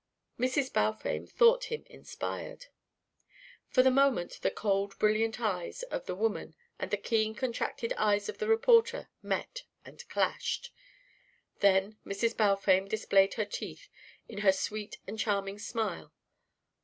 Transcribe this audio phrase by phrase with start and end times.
[0.39, 0.73] Mrs.
[0.73, 2.65] Balfame thought him inspired.
[3.67, 8.27] For the moment the cold brilliant eyes of the woman and the keen contracted eyes
[8.27, 10.73] of the reporter met and clashed.
[11.59, 12.35] Then Mrs.
[12.35, 13.89] Balfame displayed her teeth
[14.27, 16.11] in her sweet and charming smile.